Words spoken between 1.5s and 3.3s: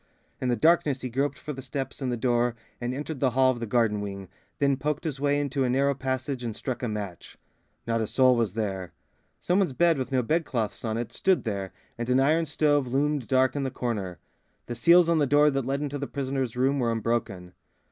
the steps and the door and entered the